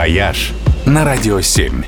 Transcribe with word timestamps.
«Вояж» 0.00 0.52
на 0.86 1.04
Радио 1.04 1.42
7. 1.42 1.84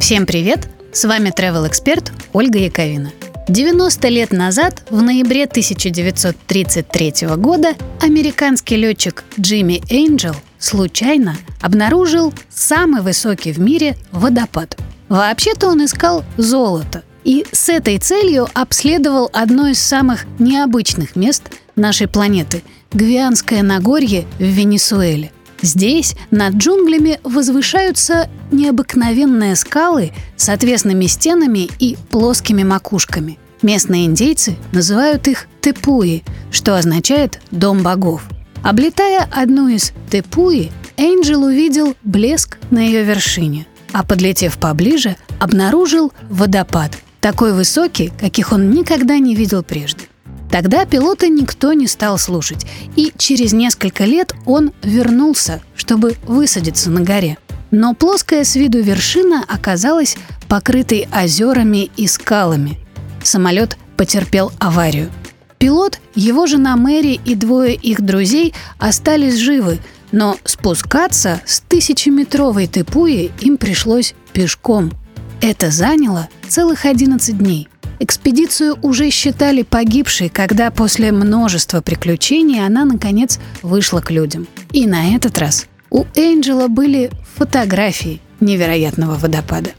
Всем 0.00 0.24
привет! 0.24 0.66
С 0.94 1.04
вами 1.04 1.28
travel 1.28 1.68
эксперт 1.68 2.10
Ольга 2.32 2.58
Яковина. 2.58 3.12
90 3.48 4.08
лет 4.08 4.32
назад, 4.32 4.82
в 4.88 5.02
ноябре 5.02 5.44
1933 5.44 7.26
года, 7.36 7.74
американский 8.00 8.76
летчик 8.76 9.24
Джимми 9.38 9.82
Эйнджел 9.90 10.34
случайно 10.58 11.36
обнаружил 11.60 12.32
самый 12.48 13.02
высокий 13.02 13.52
в 13.52 13.58
мире 13.58 13.98
водопад. 14.10 14.78
Вообще-то 15.10 15.68
он 15.68 15.84
искал 15.84 16.24
золото 16.38 17.02
и 17.24 17.44
с 17.52 17.68
этой 17.68 17.98
целью 17.98 18.48
обследовал 18.54 19.28
одно 19.34 19.66
из 19.66 19.80
самых 19.80 20.24
необычных 20.38 21.14
мест 21.14 21.42
нашей 21.74 22.08
планеты– 22.08 22.62
Гвианское 22.92 23.62
Нагорье 23.62 24.24
в 24.38 24.44
Венесуэле. 24.44 25.30
Здесь 25.62 26.14
над 26.30 26.54
джунглями 26.54 27.18
возвышаются 27.22 28.28
необыкновенные 28.52 29.56
скалы 29.56 30.12
с 30.36 30.48
отвесными 30.48 31.06
стенами 31.06 31.68
и 31.78 31.96
плоскими 32.10 32.62
макушками. 32.62 33.38
Местные 33.62 34.06
индейцы 34.06 34.56
называют 34.72 35.28
их 35.28 35.46
тепуи, 35.60 36.22
что 36.50 36.76
означает 36.76 37.40
«дом 37.50 37.82
богов». 37.82 38.22
Облетая 38.62 39.28
одну 39.32 39.68
из 39.68 39.92
тепуи, 40.10 40.70
Энджел 40.96 41.44
увидел 41.44 41.94
блеск 42.02 42.58
на 42.70 42.80
ее 42.80 43.04
вершине, 43.04 43.66
а 43.92 44.02
подлетев 44.02 44.58
поближе, 44.58 45.16
обнаружил 45.40 46.12
водопад, 46.28 46.92
такой 47.20 47.52
высокий, 47.52 48.12
каких 48.18 48.52
он 48.52 48.70
никогда 48.70 49.18
не 49.18 49.34
видел 49.34 49.62
прежде. 49.62 50.04
Тогда 50.50 50.84
пилота 50.84 51.28
никто 51.28 51.72
не 51.72 51.86
стал 51.86 52.18
слушать, 52.18 52.66
и 52.94 53.12
через 53.16 53.52
несколько 53.52 54.04
лет 54.04 54.34
он 54.44 54.72
вернулся, 54.82 55.62
чтобы 55.74 56.16
высадиться 56.24 56.90
на 56.90 57.00
горе. 57.00 57.38
Но 57.70 57.94
плоская 57.94 58.44
с 58.44 58.54
виду 58.54 58.80
вершина 58.80 59.44
оказалась 59.46 60.16
покрытой 60.48 61.08
озерами 61.12 61.90
и 61.96 62.06
скалами. 62.06 62.78
Самолет 63.22 63.76
потерпел 63.96 64.52
аварию. 64.58 65.10
Пилот, 65.58 66.00
его 66.14 66.46
жена 66.46 66.76
Мэри 66.76 67.18
и 67.24 67.34
двое 67.34 67.74
их 67.74 68.02
друзей 68.02 68.54
остались 68.78 69.38
живы, 69.38 69.78
но 70.12 70.36
спускаться 70.44 71.40
с 71.44 71.60
тысячеметровой 71.60 72.68
тыпуи 72.68 73.32
им 73.40 73.56
пришлось 73.56 74.14
пешком. 74.32 74.92
Это 75.40 75.70
заняло 75.70 76.28
целых 76.48 76.84
11 76.84 77.36
дней– 77.36 77.68
Экспедицию 77.98 78.78
уже 78.82 79.10
считали 79.10 79.62
погибшей, 79.62 80.28
когда 80.28 80.70
после 80.70 81.12
множества 81.12 81.80
приключений 81.80 82.64
она, 82.64 82.84
наконец, 82.84 83.38
вышла 83.62 84.00
к 84.00 84.10
людям. 84.10 84.46
И 84.72 84.86
на 84.86 85.14
этот 85.14 85.38
раз 85.38 85.66
у 85.90 86.04
Энджела 86.14 86.68
были 86.68 87.10
фотографии 87.36 88.20
невероятного 88.40 89.14
водопада. 89.14 89.70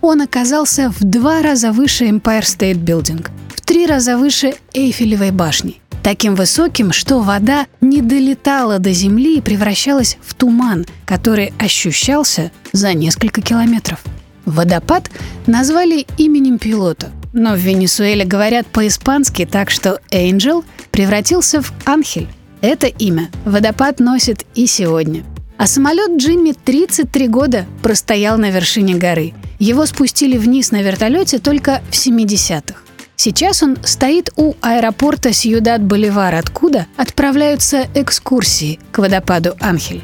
Он 0.00 0.20
оказался 0.20 0.90
в 0.90 1.02
два 1.02 1.42
раза 1.42 1.72
выше 1.72 2.04
Empire 2.04 2.42
State 2.42 2.84
Building, 2.84 3.26
в 3.48 3.60
три 3.62 3.86
раза 3.86 4.18
выше 4.18 4.54
Эйфелевой 4.72 5.32
башни. 5.32 5.80
Таким 6.02 6.34
высоким, 6.34 6.92
что 6.92 7.20
вода 7.20 7.66
не 7.80 8.02
долетала 8.02 8.78
до 8.78 8.92
земли 8.92 9.38
и 9.38 9.40
превращалась 9.40 10.18
в 10.22 10.34
туман, 10.34 10.84
который 11.06 11.54
ощущался 11.58 12.52
за 12.72 12.92
несколько 12.92 13.40
километров. 13.40 14.00
Водопад 14.44 15.10
назвали 15.46 16.06
именем 16.18 16.58
пилота– 16.58 17.10
но 17.34 17.54
в 17.54 17.58
Венесуэле 17.58 18.24
говорят 18.24 18.66
по-испански, 18.68 19.44
так 19.44 19.70
что 19.70 20.00
Angel 20.10 20.64
превратился 20.90 21.60
в 21.60 21.72
Анхель. 21.84 22.28
Это 22.62 22.86
имя 22.86 23.28
водопад 23.44 24.00
носит 24.00 24.46
и 24.54 24.66
сегодня. 24.66 25.24
А 25.58 25.66
самолет 25.66 26.16
Джимми 26.16 26.52
33 26.52 27.28
года 27.28 27.66
простоял 27.82 28.38
на 28.38 28.50
вершине 28.50 28.94
горы. 28.94 29.34
Его 29.58 29.84
спустили 29.86 30.38
вниз 30.38 30.70
на 30.70 30.82
вертолете 30.82 31.38
только 31.38 31.82
в 31.90 31.94
70-х. 31.94 32.76
Сейчас 33.16 33.62
он 33.62 33.78
стоит 33.84 34.30
у 34.36 34.54
аэропорта 34.60 35.32
Сьюдад-Боливар, 35.32 36.34
откуда 36.34 36.86
отправляются 36.96 37.86
экскурсии 37.94 38.80
к 38.90 38.98
водопаду 38.98 39.54
Анхель. 39.60 40.02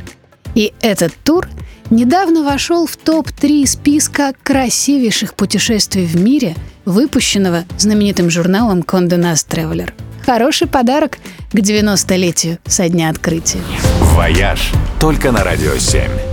И 0.54 0.72
этот 0.80 1.14
тур 1.24 1.48
недавно 1.90 2.42
вошел 2.44 2.86
в 2.86 2.96
топ-3 2.96 3.66
списка 3.66 4.32
красивейших 4.42 5.34
путешествий 5.34 6.06
в 6.06 6.16
мире, 6.16 6.54
выпущенного 6.84 7.64
знаменитым 7.78 8.30
журналом 8.30 8.80
Condé 8.80 9.18
Nast 9.18 9.48
Traveler. 9.48 9.92
Хороший 10.24 10.68
подарок 10.68 11.18
к 11.52 11.56
90-летию 11.56 12.58
со 12.66 12.88
дня 12.88 13.10
открытия. 13.10 13.60
«Вояж» 14.14 14.72
только 15.00 15.32
на 15.32 15.44
«Радио 15.44 15.72
7». 15.72 16.29